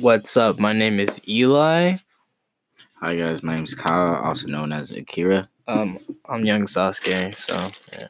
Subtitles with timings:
[0.00, 0.58] What's up?
[0.58, 1.96] My name is Eli.
[3.00, 5.48] Hi guys, my name's Kyle, also known as Akira.
[5.68, 7.36] Um, I'm young Sasuke.
[7.36, 8.08] So, yeah.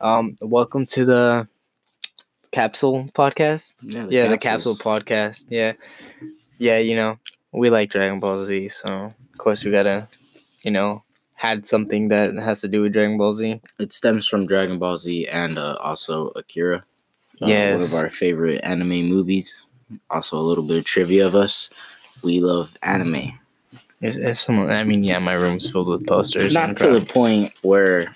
[0.00, 1.48] Um, welcome to the
[2.50, 3.74] Capsule Podcast.
[3.82, 5.46] Yeah, yeah, the Capsule Podcast.
[5.50, 5.74] Yeah,
[6.58, 6.78] yeah.
[6.78, 7.18] You know,
[7.52, 8.88] we like Dragon Ball Z, so
[9.32, 10.08] of course we gotta,
[10.62, 11.04] you know,
[11.34, 13.60] had something that has to do with Dragon Ball Z.
[13.78, 16.84] It stems from Dragon Ball Z and uh, also Akira.
[17.40, 17.80] Uh, Yes.
[17.80, 19.66] one of our favorite anime movies.
[20.10, 21.70] Also, a little bit of trivia of us.
[22.22, 23.38] We love anime.
[24.00, 24.58] It's, it's some.
[24.70, 26.52] I mean, yeah, my room's filled with posters.
[26.54, 28.12] Not to the point where,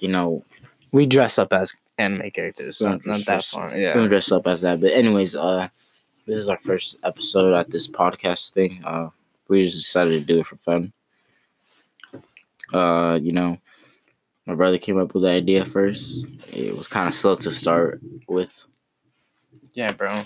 [0.00, 0.44] you know,
[0.92, 2.80] we dress up as anime characters.
[2.80, 3.70] Not, not that far.
[3.74, 3.94] we Yeah.
[3.94, 4.80] don't dress up as that.
[4.80, 5.68] But anyways, uh,
[6.26, 8.80] this is our first episode at this podcast thing.
[8.84, 9.08] Uh,
[9.48, 10.92] we just decided to do it for fun.
[12.72, 13.58] Uh, you know,
[14.46, 16.26] my brother came up with the idea first.
[16.52, 18.64] It was kind of slow to start with.
[19.74, 20.22] Yeah, bro.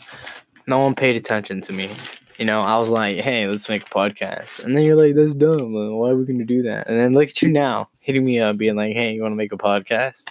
[0.66, 1.90] No one paid attention to me.
[2.38, 4.64] You know, I was like, hey, let's make a podcast.
[4.64, 5.72] And then you're like, that's dumb.
[5.72, 6.86] Why are we going to do that?
[6.86, 9.36] And then look at you now, hitting me up, being like, hey, you want to
[9.36, 10.28] make a podcast?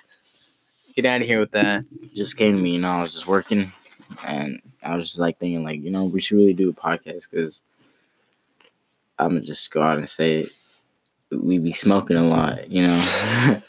[0.95, 1.83] Get out of here with that.
[2.13, 3.71] just came to me, you know, I was just working
[4.27, 7.29] and I was just like thinking, like, you know, we should really do a podcast
[7.29, 7.61] because
[9.17, 10.49] I'm gonna just go out and say it.
[11.31, 13.03] We be smoking a lot, you know,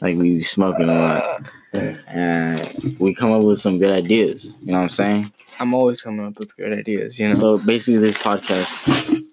[0.00, 1.42] like we be smoking a lot,
[2.06, 4.56] and we come up with some good ideas.
[4.60, 5.32] You know what I'm saying?
[5.58, 7.34] I'm always coming up with good ideas, you know?
[7.34, 8.68] So basically, this podcast.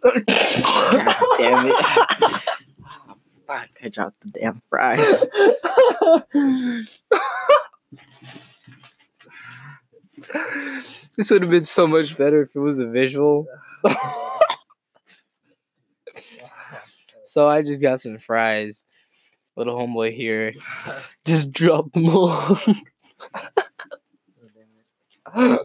[0.01, 0.23] God
[1.37, 1.85] damn it!
[3.45, 3.69] Fuck!
[3.83, 4.99] I dropped the damn fries.
[11.17, 13.47] this would have been so much better if it was a visual.
[17.25, 18.85] so I just got some fries.
[19.59, 20.53] Little homeboy here
[21.25, 22.57] just dropped them all.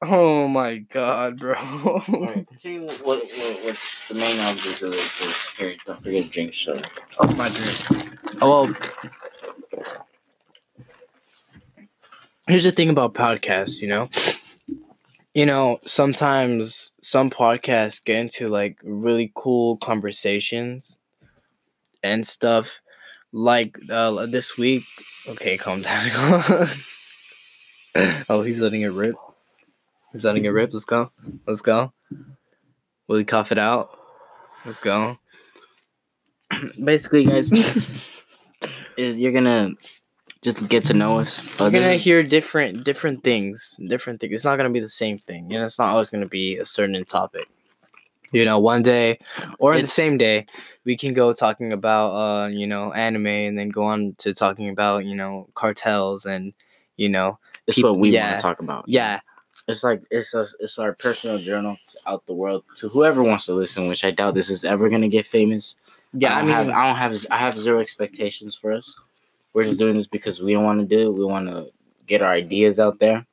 [0.00, 1.54] oh my god, bro.
[1.56, 5.58] Alright, continue what, what, what the main object of this is.
[5.58, 6.88] Here, don't forget to drink soda.
[7.18, 8.16] oh my drink.
[8.40, 8.76] Oh well.
[12.46, 14.08] Here's the thing about podcasts, you know.
[15.34, 20.96] You know, sometimes some podcasts get into like really cool conversations
[22.02, 22.80] and stuff.
[23.32, 24.84] Like uh, this week,
[25.26, 26.10] okay, calm down.
[28.28, 29.16] oh, he's letting it rip.
[30.12, 30.72] He's letting it rip.
[30.72, 31.10] Let's go.
[31.46, 31.92] Let's go.
[33.08, 33.98] Will he cough it out?
[34.64, 35.18] Let's go.
[36.84, 37.50] Basically, guys,
[38.96, 39.70] is you're gonna
[40.42, 41.38] just get to know us.
[41.60, 44.34] Uh, You're gonna hear different different things, different things.
[44.34, 45.50] It's not gonna be the same thing.
[45.50, 47.48] You know, it's not always gonna be a certain topic.
[48.32, 49.18] You know, one day
[49.58, 50.46] or the same day,
[50.84, 54.68] we can go talking about uh, you know, anime and then go on to talking
[54.68, 56.52] about, you know, cartels and
[56.96, 58.28] you know it's peop- what we yeah.
[58.28, 58.84] want to talk about.
[58.86, 59.20] yeah,
[59.68, 61.76] it's like it's a, it's our personal journal
[62.06, 63.86] out the world to whoever wants to listen.
[63.88, 65.76] Which I doubt this is ever gonna get famous.
[66.12, 68.96] yeah, I, I don't mean have I don't have I have zero expectations for us.
[69.52, 71.14] We're just doing this because we don't want to do it.
[71.14, 71.70] We want to
[72.06, 73.26] get our ideas out there.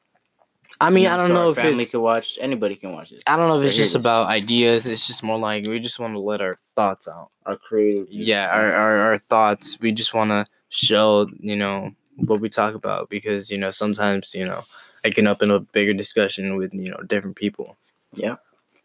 [0.81, 2.37] I mean You I don't so know our if family it's can watch.
[2.41, 3.21] Anybody can watch this.
[3.27, 4.01] I don't know if it's just it is.
[4.05, 7.29] about ideas, it's just more like we just want to let our thoughts out.
[7.45, 8.07] Our creative.
[8.09, 12.75] yeah our, our, our thoughts we just want to show you know what we talk
[12.75, 14.61] about because you know sometimes you know
[15.03, 17.75] i can open a bigger discussion with you know different people
[18.13, 18.35] Yeah.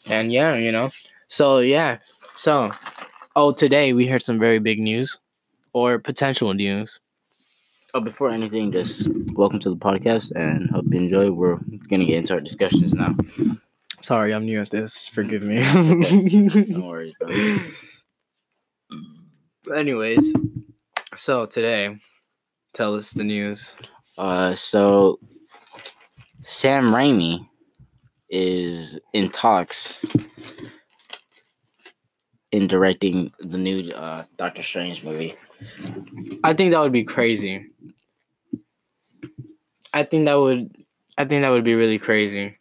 [0.08, 0.90] and yeah you know
[1.26, 1.98] so yeah
[2.36, 2.72] so
[3.36, 5.18] oh today we heard some very big news
[5.74, 7.00] or potential news
[7.96, 11.30] Oh, before anything, just welcome to the podcast and hope you enjoy.
[11.30, 13.14] We're gonna get into our discussions now.
[14.02, 15.60] sorry i'm new at this forgive me
[16.76, 17.56] No worries, bro.
[19.74, 20.34] anyways
[21.14, 21.98] so today
[22.74, 23.74] tell us the news
[24.18, 25.18] Uh, so
[26.42, 27.48] Sam Raimi
[28.28, 30.04] is in talks
[32.52, 35.34] in directing the new uh, Doctor Strange movie.
[36.42, 37.66] I think that would be crazy.
[39.92, 40.74] I think that would
[41.16, 42.54] I think that would be really crazy.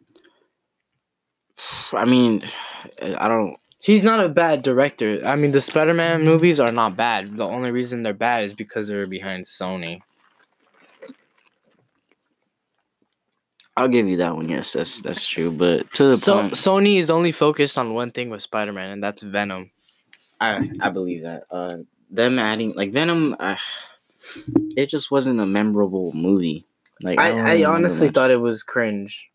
[1.92, 2.44] I mean,
[3.02, 3.56] I don't.
[3.80, 5.20] He's not a bad director.
[5.26, 7.36] I mean, the Spider-Man movies are not bad.
[7.36, 10.00] The only reason they're bad is because they're behind Sony.
[13.76, 14.48] I'll give you that one.
[14.48, 15.50] Yes, that's that's true.
[15.50, 19.04] But to the So point, Sony is only focused on one thing with Spider-Man, and
[19.04, 19.70] that's Venom.
[20.40, 21.44] I I believe that.
[21.50, 21.78] Uh,
[22.10, 23.56] them adding like Venom, uh,
[24.76, 26.64] it just wasn't a memorable movie.
[27.02, 29.28] Like I, don't I honestly thought it was cringe.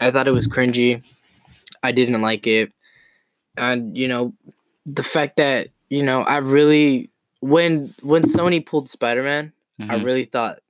[0.00, 1.02] I thought it was cringy.
[1.82, 2.72] I didn't like it.
[3.56, 4.34] And you know,
[4.84, 7.10] the fact that, you know, I really
[7.40, 10.04] when when Sony pulled Spider-Man, I Mhm.
[10.04, 10.60] really thought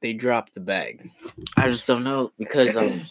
[0.00, 1.10] they dropped the bag.
[1.56, 3.02] I just don't know because um,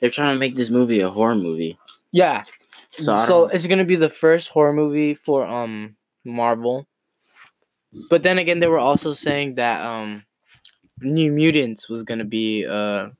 [0.00, 1.78] they're trying to make this movie a horror movie.
[2.10, 2.44] Yeah.
[2.90, 6.86] So So, it's gonna be the first horror movie for um Marvel.
[8.08, 10.24] But then again, they were also saying that um
[11.00, 13.10] New Mutants was gonna be uh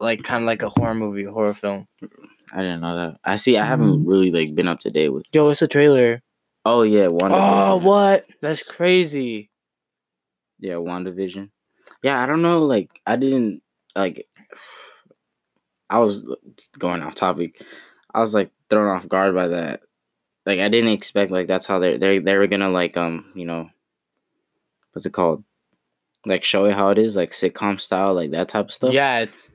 [0.00, 1.86] like kind of like a horror movie, horror film.
[2.52, 3.18] I didn't know that.
[3.24, 3.56] I see.
[3.56, 5.26] I haven't really like been up to date with.
[5.32, 6.22] Yo, it's a trailer.
[6.64, 7.32] Oh yeah, one.
[7.32, 8.26] Oh, what?
[8.40, 9.50] That's crazy.
[10.58, 11.50] Yeah, WandaVision.
[12.02, 12.64] Yeah, I don't know.
[12.64, 13.62] Like, I didn't
[13.94, 14.26] like.
[15.90, 16.26] I was
[16.78, 17.62] going off topic.
[18.12, 19.82] I was like thrown off guard by that.
[20.44, 23.44] Like, I didn't expect like that's how they they they were gonna like um you
[23.44, 23.70] know.
[24.96, 25.44] What's it called?
[26.24, 28.94] Like show it how it is, like sitcom style, like that type of stuff.
[28.94, 29.50] Yeah, it's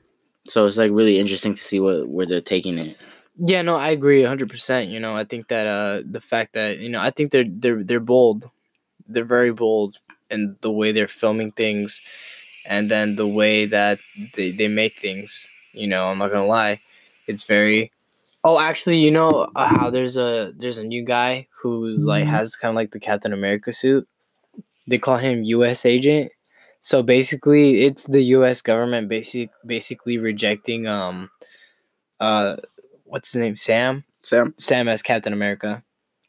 [0.46, 2.96] So it's like really interesting to see what where they're taking it.
[3.38, 4.90] yeah, no, I agree hundred percent.
[4.90, 7.82] You know, I think that uh the fact that you know, I think they're they're
[7.84, 8.50] they're bold,
[9.08, 9.98] they're very bold
[10.30, 12.00] in the way they're filming things,
[12.64, 13.98] and then the way that
[14.36, 15.48] they they make things.
[15.72, 16.80] You know, I'm not gonna lie,
[17.26, 17.92] it's very.
[18.44, 22.56] Oh, actually, you know uh, how there's a there's a new guy who's like has
[22.56, 24.08] kind of like the Captain America suit.
[24.86, 25.86] They call him U.S.
[25.86, 26.32] agent.
[26.80, 28.60] So basically, it's the U.S.
[28.60, 31.30] government basic basically rejecting um,
[32.18, 32.56] uh,
[33.04, 33.56] what's his name?
[33.56, 34.04] Sam.
[34.22, 35.82] Sam, Sam as Captain America.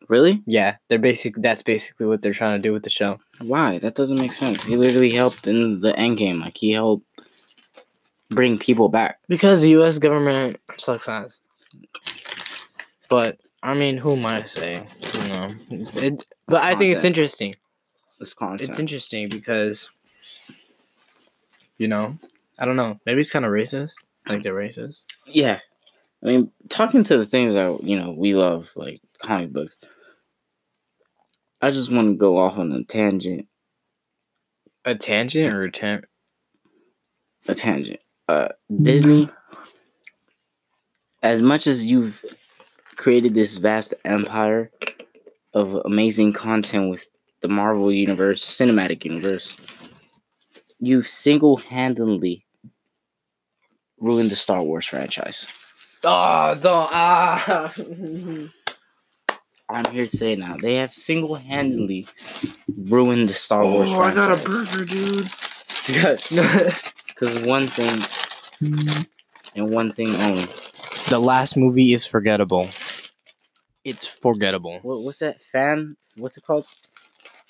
[0.09, 0.41] really?
[0.45, 1.35] Yeah, they're basic.
[1.37, 3.19] That's basically what they're trying to do with the show.
[3.39, 3.77] Why?
[3.79, 4.63] That doesn't make sense.
[4.63, 6.41] He literally helped in the Endgame.
[6.41, 7.05] Like he helped
[8.29, 9.19] bring people back.
[9.27, 9.97] Because the U.S.
[9.97, 11.39] government sucks ass.
[13.09, 14.83] But I mean, who am I to say?
[15.13, 16.25] You know, it.
[16.47, 17.55] But I think it's interesting.
[18.23, 18.69] This concept.
[18.69, 19.89] It's interesting because,
[21.77, 22.17] you know,
[22.57, 22.97] I don't know.
[23.05, 23.95] Maybe it's kind of racist.
[24.25, 25.03] I think they're racist.
[25.25, 25.59] Yeah.
[26.23, 29.75] I mean, talking to the things that, you know, we love, like comic books,
[31.61, 33.47] I just want to go off on a tangent.
[34.85, 36.05] A tangent or a tan-
[37.49, 37.99] A tangent.
[38.29, 38.49] Uh,
[38.81, 39.29] Disney,
[41.21, 42.23] as much as you've
[42.95, 44.71] created this vast empire
[45.53, 47.05] of amazing content with
[47.43, 49.55] the Marvel Universe, cinematic universe,
[50.79, 52.45] you single handedly
[53.99, 55.47] ruined the Star Wars franchise.
[56.05, 57.73] Oh, don't ah.
[59.69, 60.55] I'm here to say now.
[60.57, 62.07] They have single handedly
[62.75, 65.27] ruined the Star Wars oh, I got a burger, dude.
[67.13, 68.01] Because one thing
[69.55, 70.45] and one thing only.
[71.09, 72.69] the last movie is forgettable.
[73.83, 74.79] It's forgettable.
[74.81, 75.95] What, what's that fan?
[76.17, 76.65] What's it called?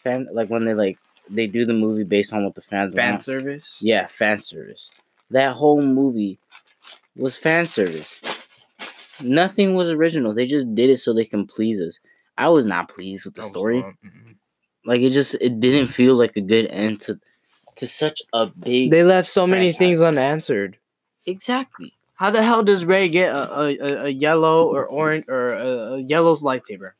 [0.03, 0.97] Fan like when they like
[1.29, 2.95] they do the movie based on what the fans want.
[2.95, 3.21] Fan want.
[3.21, 3.79] service.
[3.81, 4.91] Yeah, fan service.
[5.31, 6.39] That whole movie
[7.15, 8.21] was fan service.
[9.21, 10.33] Nothing was original.
[10.33, 11.99] They just did it so they can please us.
[12.37, 13.81] I was not pleased with the story.
[13.81, 14.31] Mm-hmm.
[14.85, 17.19] Like it just it didn't feel like a good end to
[17.75, 20.77] to such a big They left so many things unanswered.
[21.25, 21.93] exactly.
[22.15, 25.67] How the hell does Rey get a, a, a, a yellow or orange or a,
[25.93, 26.91] a yellow's lightsaber?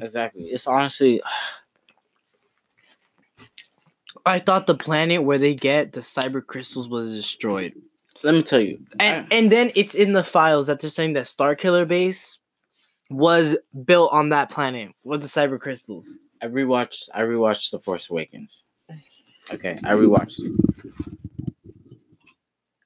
[0.00, 0.44] Exactly.
[0.44, 1.20] It's honestly
[4.24, 7.74] I thought the planet where they get the kyber crystals was destroyed.
[8.22, 8.78] let me tell you.
[9.00, 12.38] And and then it's in the files that they're saying that Starkiller base
[13.10, 16.08] was built on that planet with the kyber crystals.
[16.40, 18.64] I, I rewatched I rewatched The Force Awakens.
[19.52, 20.52] Okay, I rewatched it.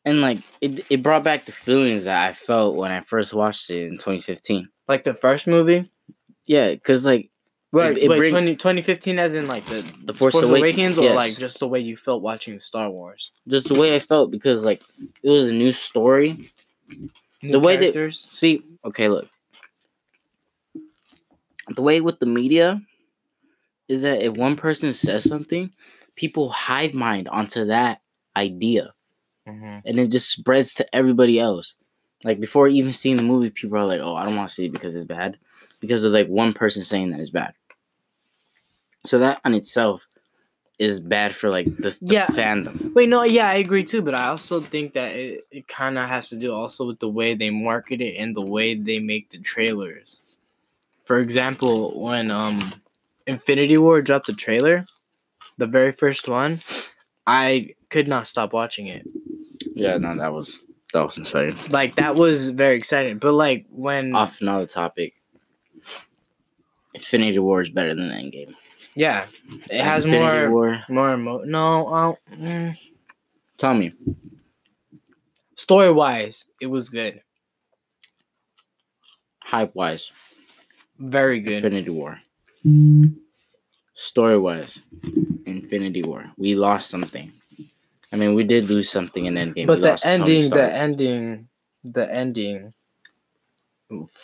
[0.04, 3.70] And like it it brought back the feelings that I felt when I first watched
[3.70, 4.68] it in 2015.
[4.88, 5.90] Like the first movie?
[6.46, 7.30] Yeah, cuz like
[7.76, 10.98] Wait, it wait bring- 20, 2015 as in like the, The Force Force Awakens, Awakens
[10.98, 13.32] or like just the way you felt watching Star Wars?
[13.48, 14.82] just the way I felt because like
[15.22, 16.38] it was a new story.
[17.42, 18.28] New way that- characters?
[18.32, 19.28] See, okay, look.
[21.74, 22.80] The way with the media
[23.88, 25.72] is that if one person says something,
[26.14, 28.00] people hive mind onto that
[28.36, 28.92] idea
[29.48, 29.82] Mhm.
[29.84, 31.76] and it just spreads to everybody else.
[32.24, 34.66] Like before even seeing the movie, people are like, "Oh, I don't want to see
[34.66, 35.38] it because it's bad,"
[35.80, 37.52] because of like one person saying that it's bad.
[39.06, 40.06] So that on itself
[40.78, 42.26] is bad for like the, the Yeah.
[42.26, 42.92] fandom.
[42.94, 46.08] Wait, no, yeah, I agree too, but I also think that it, it kind of
[46.08, 49.30] has to do also with the way they market it and the way they make
[49.30, 50.20] the trailers.
[51.04, 52.60] For example, when um
[53.26, 54.84] Infinity War dropped the trailer,
[55.56, 56.60] the very first one,
[57.26, 59.06] I could not stop watching it.
[59.74, 61.56] Yeah, no, that was that was insane.
[61.70, 65.14] Like that was very exciting, but like when Off another topic.
[66.94, 68.54] Infinity War is better than Endgame.
[68.96, 69.26] Yeah,
[69.70, 70.84] it has Infinity more War.
[70.88, 72.76] more emo- no, uh, mm,
[73.58, 73.92] Tell me,
[75.56, 77.22] story wise, it was good,
[79.44, 80.10] hype wise,
[80.98, 81.64] very good.
[81.64, 82.20] Infinity War.
[83.94, 84.82] Story wise,
[85.46, 86.32] Infinity War.
[86.36, 87.32] We lost something.
[88.12, 89.66] I mean, we did lose something in Endgame.
[89.66, 91.48] But we the ending, the ending
[91.84, 92.74] the ending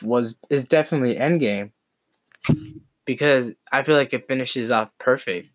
[0.03, 1.73] was is definitely Endgame
[3.05, 5.51] because I feel like it finishes off perfect.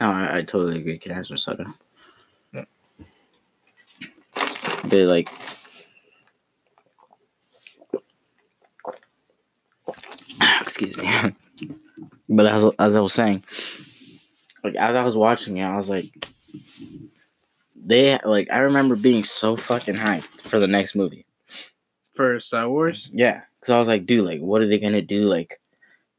[0.00, 0.98] No, I, I totally agree.
[0.98, 1.72] Can I have some soda?
[2.52, 2.64] Yeah.
[4.84, 5.28] But like,
[10.60, 11.08] excuse me.
[12.28, 13.44] but as as I was saying,
[14.64, 16.10] like as I was watching it, I was like,
[17.76, 21.26] they like I remember being so fucking hyped for the next movie.
[22.14, 25.24] For Star Wars, Yeah, because I was like, dude, like, what are they gonna do?
[25.28, 25.61] Like,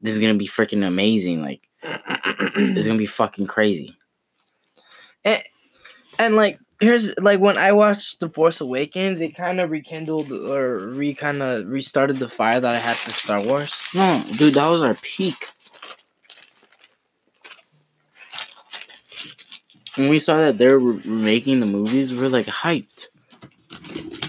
[0.04, 1.42] this is gonna be freaking amazing.
[1.42, 1.68] Like,
[2.56, 3.96] this is gonna be fucking crazy.
[5.24, 5.42] and
[6.20, 10.78] and like here's like when I watched The Force Awakens, it kind of rekindled or
[10.90, 13.82] re kind of restarted the fire that I had for Star Wars.
[13.96, 15.48] No, dude, that was our peak.
[19.96, 23.08] When we saw that they were making the movies, we're like hyped.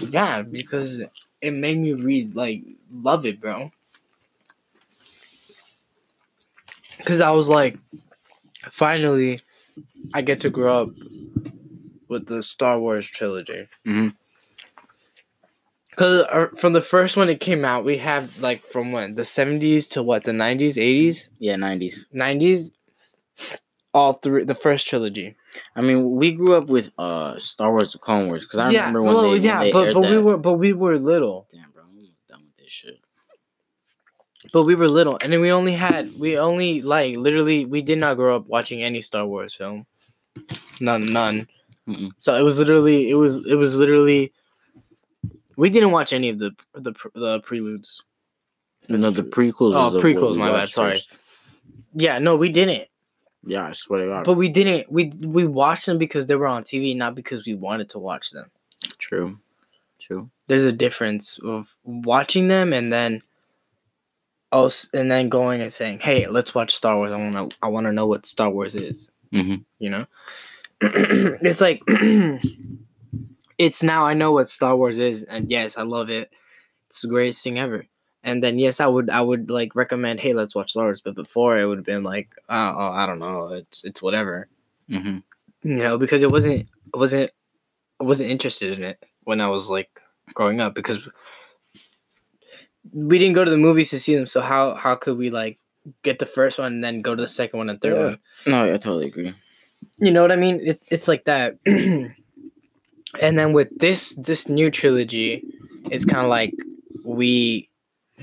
[0.09, 1.01] Yeah, because
[1.41, 3.71] it made me read like love it, bro.
[7.03, 7.77] Cause I was like,
[8.69, 9.41] finally,
[10.13, 10.89] I get to grow up
[12.07, 13.67] with the Star Wars trilogy.
[13.85, 14.15] Mhm.
[15.95, 19.23] Cause uh, from the first one it came out, we have like from when the
[19.25, 22.05] seventies to what the nineties, eighties, Yeah, nineties.
[22.11, 22.71] nineties,
[23.93, 25.35] all through the first trilogy.
[25.73, 28.79] I mean, we grew up with uh Star Wars: The Clone Wars because I yeah,
[28.87, 31.47] remember when well, they when yeah, they but but we were but we were little.
[31.51, 32.99] Damn, bro, I'm almost done with this shit.
[34.55, 37.97] But we were little, and then we only had we only like literally we did
[37.97, 39.85] not grow up watching any Star Wars film,
[40.79, 41.49] none, none.
[41.85, 42.11] Mm-mm.
[42.19, 44.31] So it was literally it was it was literally
[45.57, 48.01] we didn't watch any of the the the preludes.
[48.87, 49.73] No, the prequels.
[49.75, 50.93] Oh, the- prequels, my bad, sorry.
[50.93, 51.19] first.
[51.93, 52.87] Yeah, no, we didn't.
[53.45, 54.23] Yeah, I swear to God.
[54.23, 54.89] But we didn't.
[54.89, 58.31] We we watched them because they were on TV, not because we wanted to watch
[58.31, 58.49] them.
[58.99, 59.37] True.
[59.99, 60.29] True.
[60.47, 63.21] There's a difference of watching them and then.
[64.57, 67.11] Oh, and then going and saying, "Hey, let's watch Star Wars.
[67.11, 67.57] I want to.
[67.61, 69.65] I want to know what Star Wars is." Mhm.
[69.79, 70.05] You know,
[70.81, 71.81] it's like
[73.57, 76.31] it's now I know what Star Wars is, and yes, I love it.
[76.89, 77.85] It's the greatest thing ever.
[78.23, 81.01] And then yes, I would I would like recommend, hey, let's watch Star Wars.
[81.01, 84.47] But before it would have been like, oh, oh, I don't know, it's it's whatever,
[84.89, 85.17] Mm-hmm.
[85.69, 86.61] you know, because it wasn't
[86.93, 87.31] it wasn't
[87.99, 90.01] I wasn't interested in it when I was like
[90.33, 91.07] growing up because
[92.93, 94.25] we didn't go to the movies to see them.
[94.27, 95.59] So how how could we like
[96.03, 98.03] get the first one and then go to the second one and third Yeah.
[98.03, 98.19] one?
[98.47, 99.33] No, I totally agree.
[99.99, 100.59] You know what I mean?
[100.63, 101.57] It's it's like that.
[101.65, 102.13] and
[103.39, 105.43] then with this this new trilogy,
[105.91, 106.53] it's kind of like
[107.05, 107.69] we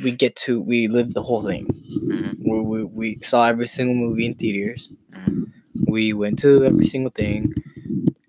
[0.02, 1.66] we get to we live the whole thing.
[1.66, 2.36] Mhm.
[2.40, 4.92] We, we we saw every single movie in theaters.
[5.12, 5.52] Mhm.
[5.86, 7.52] We went to every single thing,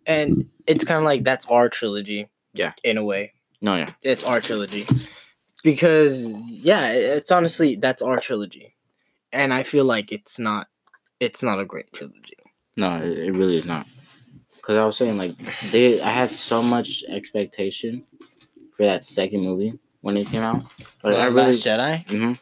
[0.06, 2.28] and it's kind of like that's our trilogy.
[2.56, 2.74] Yeah.
[2.84, 3.90] in a way, No, yeah.
[4.04, 4.86] it's our trilogy
[5.64, 8.76] because yeah, it's honestly that's our trilogy,
[9.32, 10.68] and I feel like it's not
[11.20, 12.38] it's not a great trilogy.
[12.76, 13.88] No, it, it really is not.
[14.56, 15.36] Because I was saying, like,
[15.72, 18.06] they, I had so much expectation
[18.78, 20.64] for that second movie when it came out.
[21.02, 22.06] But I really, Last Jedi.
[22.06, 22.40] Mhm.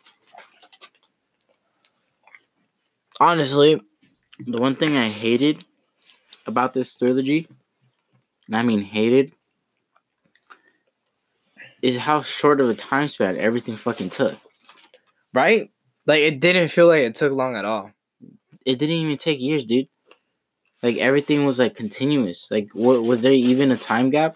[3.20, 3.82] Honestly,
[4.40, 5.66] the one thing I hated
[6.46, 7.48] about this trilogy,
[8.48, 9.34] and I mean hated,
[11.82, 14.36] is how short of a time span everything fucking took.
[15.34, 15.70] right?
[16.06, 17.92] Like it didn't feel like it took long at all.
[18.66, 19.88] It didn't even take years, dude.
[20.84, 22.50] Like everything was like continuous.
[22.52, 24.36] Like, what was there even a time gap?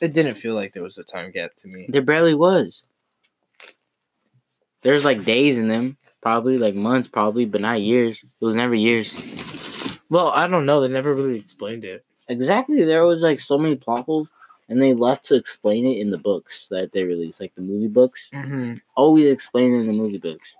[0.00, 1.86] It didn't feel like there was a time gap to me.
[1.88, 2.82] There barely was.
[4.82, 8.22] There's like days in them, probably like months, probably, but not years.
[8.22, 9.14] It was never years.
[10.08, 10.80] Well, I don't know.
[10.80, 12.04] They never really explained it.
[12.28, 12.84] Exactly.
[12.84, 14.28] There was like so many plot holes,
[14.70, 17.88] and they left to explain it in the books that they released, like the movie
[17.88, 18.30] books.
[18.32, 18.74] Mm-hmm.
[18.94, 20.56] Always explain it in the movie books.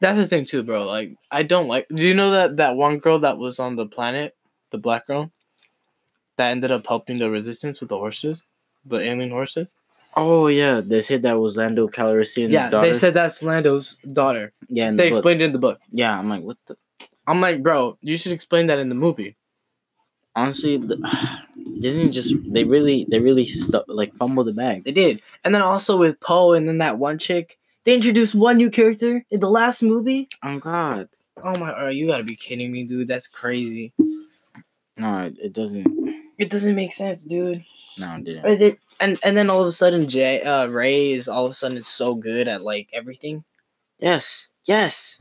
[0.00, 0.84] That's the thing too, bro.
[0.84, 1.86] Like, I don't like.
[1.94, 4.34] Do you know that that one girl that was on the planet,
[4.70, 5.30] the black girl,
[6.36, 8.42] that ended up helping the resistance with the horses,
[8.86, 9.68] the alien horses?
[10.16, 12.86] Oh yeah, they said that was Lando Calrissian's yeah, daughter.
[12.86, 14.52] they said that's Lando's daughter.
[14.68, 15.80] yeah, in They the explained it in the book.
[15.90, 16.76] Yeah, I'm like, what the?
[17.26, 19.36] I'm like, bro, you should explain that in the movie.
[20.38, 20.96] Honestly, the,
[21.80, 24.84] Disney just they really they really stu- like fumbled the bag.
[24.84, 27.58] They did, and then also with Poe, and then that one chick.
[27.84, 30.28] They introduced one new character in the last movie.
[30.42, 31.08] Oh God,
[31.42, 31.74] Oh my!
[31.76, 33.08] Oh, you gotta be kidding me, dude.
[33.08, 33.92] That's crazy.
[34.96, 35.86] no, it, it doesn't.
[36.38, 37.64] It doesn't make sense, dude.
[37.96, 38.44] No, it didn't.
[38.44, 41.50] And then, and, and then all of a sudden, Jay, uh, Rey is all of
[41.50, 43.44] a sudden so good at like everything.
[43.98, 45.20] Yes, yes.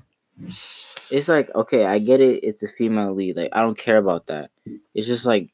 [1.09, 2.43] It's like okay, I get it.
[2.43, 3.37] It's a female lead.
[3.37, 4.51] Like I don't care about that.
[4.93, 5.49] It's just like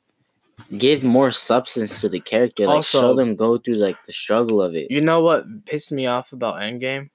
[0.78, 2.66] give more substance to the character.
[2.68, 4.90] Like Also- show them go through like the struggle of it.
[4.92, 7.10] You know what pissed me off about Endgame?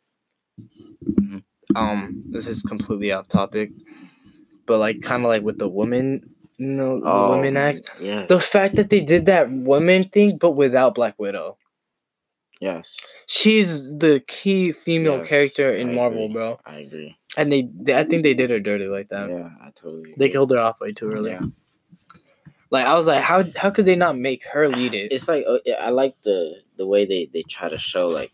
[1.04, 1.42] Mhm.
[1.76, 3.70] Um, this is completely off topic,
[4.66, 7.82] but like kind of like with the woman, you know, the women act.
[8.00, 8.24] Yeah.
[8.26, 11.58] The fact that they did that woman thing, but without Black Widow.
[12.60, 12.96] yes.
[13.26, 16.32] She's the key female Yes, character in I Marvel, agree.
[16.34, 16.60] bro.
[16.64, 17.16] I agree.
[17.36, 19.28] And they, they, I think they did her dirty like that.
[19.28, 20.14] yeah, I totally.
[20.16, 20.30] They agree.
[20.30, 21.32] killed her off way too early.
[21.32, 21.46] Yeah.
[22.70, 25.12] Like I was like, how how could they not make her lead it?
[25.12, 28.32] It's like oh, yeah, I like the the way they they try to show like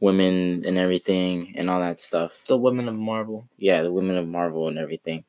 [0.00, 2.44] women and everything and all that stuff.
[2.48, 3.48] the women of Marvel.
[3.58, 5.24] yeah, the women of Marvel and everything.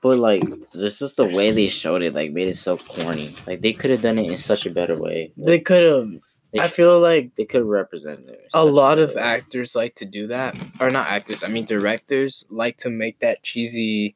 [0.00, 3.34] But like, this is the way they showed it, like, made it so corny.
[3.48, 5.32] Like, they could have done it in such a better way.
[5.36, 6.22] They could have.
[6.52, 8.48] They, I feel like they could represent it.
[8.54, 9.22] a lot better of way.
[9.22, 11.42] actors like to do that, or not actors.
[11.44, 14.14] I mean, directors like to make that cheesy.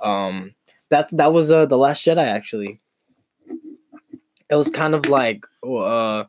[0.00, 0.54] Um,
[0.90, 2.80] that that was uh the Last Jedi actually.
[4.50, 6.24] It was kind of like uh,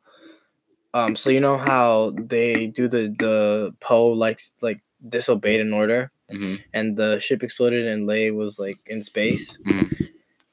[0.94, 1.16] um.
[1.18, 6.10] So you know how they do the the Poe likes like disobeyed an order.
[6.32, 6.64] Mhm.
[6.74, 9.94] and the ship exploded and Leia was like in space Mhm.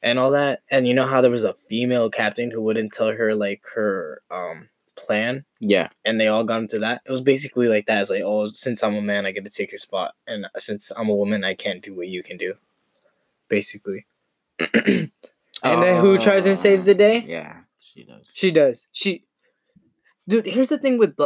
[0.02, 0.60] and all that.
[0.70, 4.20] And you know how there was a female captain who wouldn't tell her like her
[4.32, 7.02] um plan Yeah, and they all got into that.
[7.04, 8.00] It was basically like that.
[8.00, 10.92] It's like, oh, since I'm a man, I get to take your spot, and since
[10.96, 12.54] I'm a woman, I can't do what you can do.
[13.48, 14.06] Basically.
[14.74, 15.10] and
[15.62, 17.24] then who tries and saves the day?
[17.26, 18.28] Yeah, she does.
[18.32, 18.86] She does.
[18.92, 19.24] She,
[20.28, 20.46] dude.
[20.46, 21.16] Here's the thing with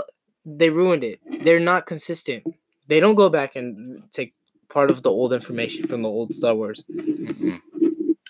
[0.45, 1.21] they ruined it.
[1.43, 2.45] They're not consistent.
[2.89, 4.35] They don't go back and take
[4.69, 6.85] part of the old information from the old Star Wars.
[6.91, 7.61] Mhm.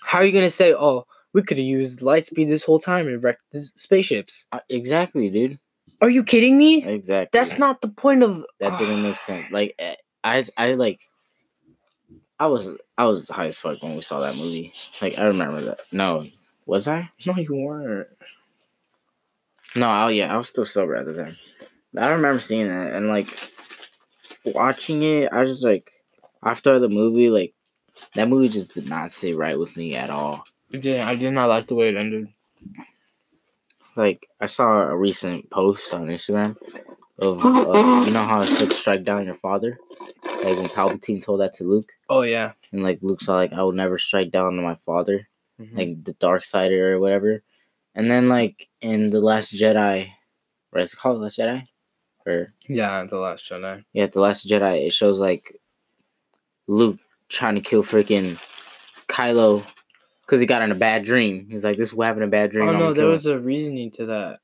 [0.01, 3.09] How are you gonna say, oh, we could have used light speed this whole time
[3.09, 4.47] and wrecked the spaceships?
[4.53, 5.59] Uh, Exactly, dude.
[6.01, 6.81] Are you kidding me?
[6.85, 7.37] Exactly.
[7.37, 8.45] That's not the point of.
[8.61, 9.47] That didn't make sense.
[9.51, 11.01] Like, eh, I, I like.
[12.39, 14.73] I was I was high as fuck when we saw that movie.
[15.01, 15.79] Like I remember that.
[15.91, 16.25] No,
[16.65, 17.09] was I?
[17.25, 18.07] No, you weren't.
[19.75, 21.37] No, oh yeah, I was still sober at the time.
[21.93, 23.27] But I remember seeing that and like
[24.45, 25.31] watching it.
[25.33, 25.91] I was just like,
[26.43, 27.53] after the movie, like
[28.15, 30.45] that movie just did not sit right with me at all.
[30.71, 32.27] Yeah, I did not like the way it ended.
[33.95, 36.57] Like I saw a recent post on Instagram
[37.17, 39.79] of uh, you know how it said strike down your father,
[40.25, 42.51] like when Palpatine told that to Luke, Oh yeah.
[42.73, 45.29] and like Luke's saw like I will never strike down my father,
[45.61, 45.77] Mhm.
[45.77, 47.41] like the dark side or whatever.
[47.93, 50.11] And then like in the Last Jedi,
[50.71, 51.21] what is it called?
[51.21, 51.65] Last Jedi,
[52.25, 53.85] or yeah, the Last Jedi.
[53.93, 55.55] Yeah, The Last Jedi, it shows like
[56.67, 56.99] Luke
[57.29, 58.35] trying to kill freaking
[59.07, 59.63] Kylo
[60.25, 61.47] because he got in a bad dream.
[61.49, 62.67] He's like, this will happen in a bad dream.
[62.67, 64.39] Oh I'm no, there was him." a reasoning to that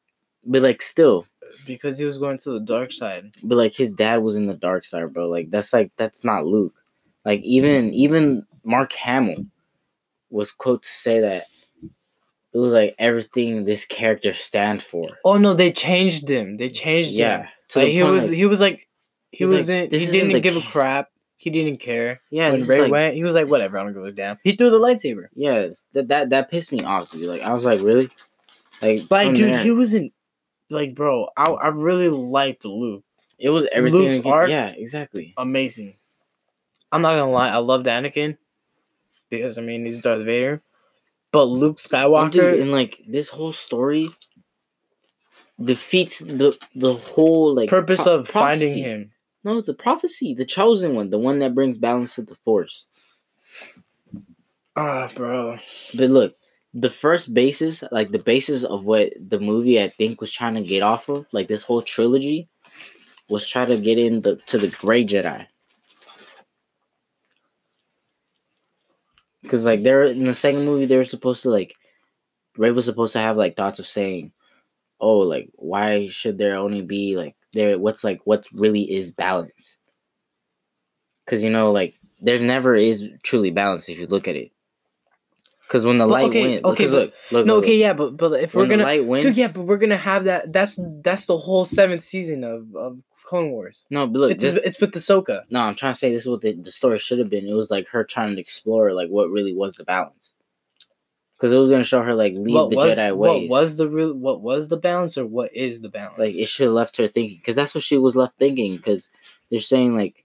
[0.46, 1.26] But like, still,
[1.66, 3.32] because he was going to the dark side.
[3.44, 5.28] but like his dad was in the dark side, bro.
[5.30, 6.74] Like that's like that's not Luke.
[7.26, 9.46] Like even even Mark Hamill
[10.30, 11.46] was quote to say that
[12.54, 15.08] it was like everything this character stands for.
[15.26, 16.58] Oh no, they changed him.
[16.58, 17.48] They changed Yeah, him.
[17.70, 18.88] to Like, he was like- he was like
[19.32, 21.10] he like, wasn't this he didn't give a crap.
[21.42, 22.22] He didn't care.
[22.30, 24.38] yeah, when Rey like, went, he was like, whatever, I don't give a damn.
[24.44, 25.26] He threw the lightsaber.
[25.36, 27.24] it's- that that that pissed me off, dude.
[27.24, 28.10] Like I was like, really,
[28.80, 30.14] like, but oh, dude, there- he wasn't
[30.70, 31.30] like, bro.
[31.36, 33.04] I I really liked Luke.
[33.40, 34.00] It was everything.
[34.02, 35.34] Luke's arc- Yeah, exactly.
[35.36, 35.96] Amazing.
[36.92, 38.38] I'm not gonna lie, I loved Anakin
[39.32, 40.62] because I mean he's Darth Vader,
[41.32, 42.32] but Luke Skywalker.
[42.34, 44.10] dude, and like this whole story
[45.64, 49.12] defeats the the whole like purpose pro- of finding him.
[49.44, 52.90] No, the prophecy, the chosen one, the one that brings balance to the force.
[54.76, 55.58] Ah, bro.
[55.96, 56.36] But look,
[56.74, 60.62] the first basis, like the basis of what the movie I think was trying to
[60.62, 62.48] get off of, like this whole trilogy,
[63.30, 65.48] was try to get in the to the Gray Jedi.
[69.42, 71.74] Because like they're in the second movie, they were supposed to like,
[72.58, 74.32] Rey was supposed to have like thoughts of saying,
[75.00, 77.78] "Oh, like why should there only be like there?
[77.80, 79.78] What's like what really is balance?"
[81.26, 84.52] Because you know, like there's never is truly balance if you look at it.
[85.68, 87.94] Because when the But light okay, wins, okay, but- look, look, No, look, okay, yeah,
[87.94, 90.52] but but if we're gonna, light wins, dude, yeah, but we're gonna have that.
[90.52, 93.86] That's that's the whole seventh season of of Clone Wars.
[93.90, 95.44] no, but look, It's this, it's with Ahsoka.
[95.50, 97.48] no, I'm trying to say this is what the, the story should have been.
[97.48, 100.34] It was like her trying to explore like what really was the balance.
[101.42, 103.90] Because it was gonna show her like leave What the was Jedi what was the
[103.90, 106.20] real what was the balance or what is the balance?
[106.20, 109.10] like it should have left her thinking because that's what she was left thinking because
[109.50, 110.24] they're saying like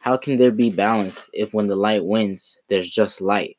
[0.00, 3.58] how can there be balance if when the light wins there's just light?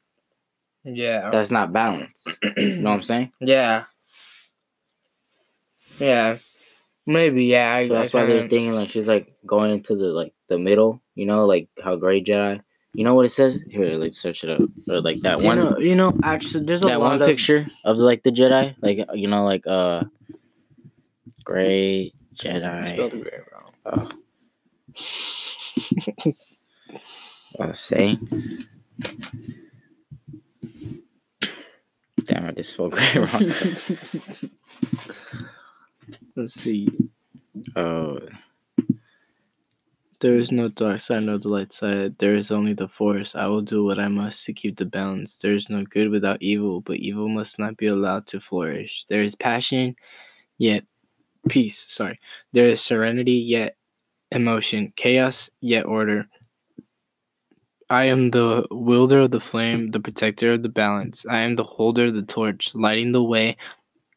[0.83, 2.27] Yeah, that's not balance.
[2.57, 3.31] You know what i'm saying?
[3.39, 3.85] Yeah,
[5.97, 6.39] yeah,
[7.05, 7.73] maybe yeah.
[7.73, 10.57] I, so that's I why they're thinking like she's like going into the like the
[10.59, 12.61] middle you know like how gray jedi
[12.93, 13.63] You know what it says?
[13.69, 14.61] Here, let's search it up.
[14.89, 17.67] Or like that You one know, you know, actually, there's a that one of picture
[17.85, 20.03] of like the Jedi, like you know, like uh,
[21.45, 22.97] gray Spelled Jedi.
[22.97, 23.73] it very wrong.
[23.85, 24.09] Oh.
[27.59, 28.27] I was saying.
[32.25, 33.53] Damn, I just spelled gray wrong.
[36.35, 36.89] Let's see.
[37.75, 38.19] Oh,
[40.21, 42.19] There is no dark side, no the light side.
[42.19, 43.33] There is only the force.
[43.33, 45.39] I will do what I must to keep the balance.
[45.39, 49.03] There is no good without evil, but evil must not be allowed to flourish.
[49.09, 49.95] There is passion,
[50.59, 50.85] yet
[51.49, 51.79] peace.
[51.79, 52.19] Sorry.
[52.53, 53.77] There is serenity, yet
[54.31, 54.93] emotion.
[54.95, 56.27] Chaos, yet order.
[57.89, 61.25] I am the wielder of the flame, the protector of the balance.
[61.27, 63.57] I am the holder of the torch, lighting the way.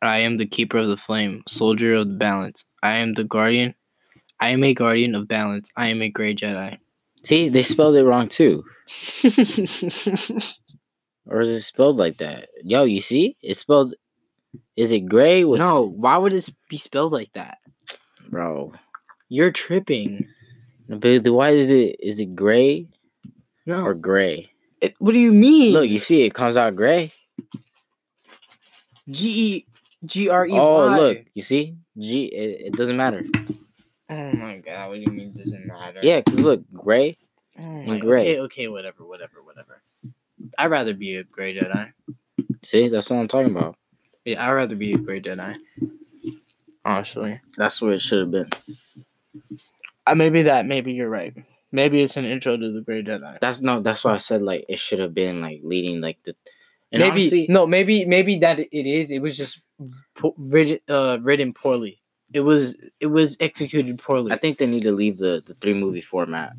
[0.02, 2.66] I am the keeper of the flame, soldier of the balance.
[2.82, 3.74] I am the guardian.
[4.40, 5.70] I am a guardian of balance.
[5.76, 6.78] I am a gray Jedi.
[7.24, 8.64] see, they spelled it wrong too.
[11.26, 12.48] Or is it spelled like that?
[12.62, 13.36] Yo, you see?
[13.40, 13.94] It's spelled.
[14.76, 17.58] Is it gray with no, why would it be spelled like that?
[18.28, 18.72] bro?
[19.30, 20.28] You're tripping.
[20.86, 21.96] But why is it?
[21.98, 22.88] Is it gray
[23.64, 23.82] No.
[23.84, 24.50] or gray?
[24.82, 25.72] It- what do you mean?
[25.72, 27.12] Look, you see, it comes out gray.
[29.08, 29.66] G E
[30.04, 30.52] G R E.
[30.52, 31.76] Oh, look, you see?
[31.98, 32.24] G.
[32.24, 33.24] It, it doesn't matter.
[34.10, 36.00] Oh my god, what do you mean it doesn't matter?
[36.02, 37.16] Yeah, cause look, gray.
[37.58, 38.20] Oh my, gray.
[38.20, 39.82] Okay, okay, whatever, whatever, whatever.
[40.58, 41.92] I'd rather be a gray Jedi.
[42.62, 43.76] See, that's what I'm talking about.
[44.24, 45.56] Yeah, I'd rather be a gray Jedi.
[46.84, 47.40] Honestly.
[47.56, 48.50] That's what it should have been.
[50.06, 51.34] Uh, maybe that, maybe you're right.
[51.72, 53.38] Maybe it's an intro to the gray Jedi.
[53.40, 53.80] That's no.
[53.80, 56.36] That's why I said like it should have been like leading like the.
[56.92, 59.10] And maybe honestly, no, maybe maybe that it is.
[59.10, 59.60] It was just
[60.14, 62.00] po- written uh written poorly.
[62.34, 64.32] It was it was executed poorly.
[64.32, 66.52] I think they need to leave the the three movie format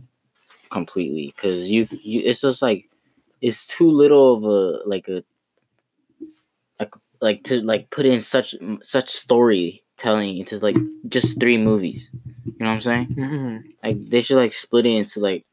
[0.71, 2.89] completely because you you it's just like
[3.41, 5.23] it's too little of a like a
[6.79, 10.77] like like to like put in such such storytelling into like
[11.09, 12.09] just three movies.
[12.45, 13.07] You know what I'm saying?
[13.15, 13.63] Mhm.
[13.83, 15.45] Like they should like split it into like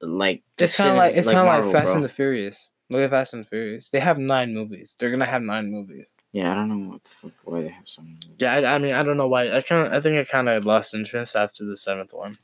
[0.00, 1.94] like It's kind of like it's kind of Marvel, like Fast bro.
[1.96, 2.68] and the Furious.
[2.88, 3.90] Look at Fast and the Furious.
[3.90, 4.94] They have nine movies.
[4.98, 6.04] They're gonna have nine movies.
[6.36, 6.52] Yeah.
[6.52, 8.18] I don't know what the fuck why they have so many.
[8.38, 9.50] Yeah, I, I mean I don't know why.
[9.56, 12.38] I kind I think I kind of lost interest after the seventh one.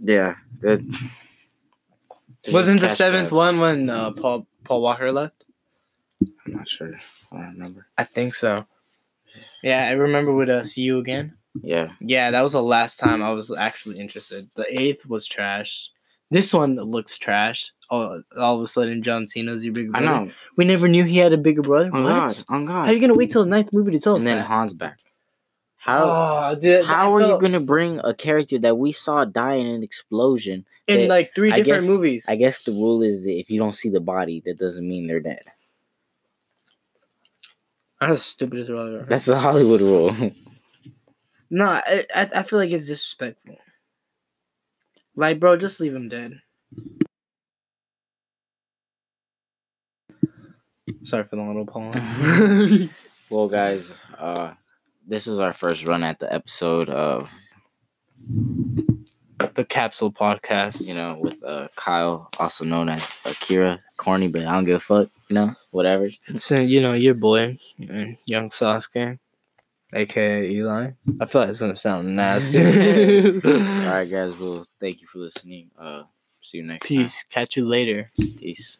[0.00, 0.80] Yeah, that
[2.52, 5.44] Wasn't the seventh one when uh, Paul Paul Walker left?
[6.20, 6.98] I'm not sure.
[7.30, 7.86] I don't remember.
[7.96, 8.66] I think so.
[9.62, 11.34] Yeah, I remember with uh, See You Again.
[11.62, 14.48] Yeah, Yeah, that was the last time I was actually interested.
[14.54, 15.90] The eighth was trash.
[16.30, 17.72] This one looks trash.
[17.90, 20.26] Oh, all of a sudden John Cena's your big I brother.
[20.26, 20.32] know.
[20.56, 21.90] We never knew he had a bigger brother.
[21.94, 22.10] On What?
[22.10, 22.72] God, on God.
[22.84, 24.46] How are you gonna wait till the ninth movie to tell us and then that?
[24.46, 24.98] Han's back.
[25.76, 29.54] How Oh, dude, how I are you gonna bring a character that we saw die
[29.54, 30.66] in an explosion?
[30.86, 32.26] in that- like three I different guess- movies?
[32.28, 35.06] I guess the rule is that if you don't see the body, that doesn't mean
[35.06, 35.40] they're dead.
[38.00, 39.04] That's stupid as well.
[39.08, 40.14] That's the Hollywood rule.
[41.50, 43.56] no, I, I I feel like it's disrespectful.
[45.18, 46.40] Like, bro, just leave him dead.
[51.02, 52.88] Sorry for the little pause.
[53.28, 54.52] well, guys, uh,
[55.08, 57.34] this was our first run at the episode of
[59.54, 60.86] the Capsule Podcast.
[60.86, 63.80] you know with uh Kyle, also known as Akira.
[63.96, 65.08] Corny, but I don't give a fuck.
[65.28, 66.06] You know, whatever.
[66.28, 69.18] It's uh, you know your boy, uh, young Sasuke,
[69.92, 70.90] aka Eli.
[71.20, 72.58] I feel like it's gonna sound nasty.
[73.44, 74.38] All right, guys.
[74.38, 75.70] Well, thank you for listening.
[75.78, 76.02] Uh,
[76.42, 76.98] see you next time.
[76.98, 77.24] Peace.
[77.24, 78.10] Catch you later.
[78.16, 78.78] Peace.